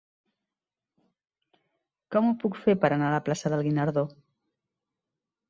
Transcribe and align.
Com 2.15 2.31
ho 2.31 2.33
puc 2.45 2.57
fer 2.63 2.75
per 2.87 2.91
anar 2.97 3.11
a 3.11 3.13
la 3.17 3.21
plaça 3.29 3.53
del 3.55 3.63
Guinardó? 3.69 4.07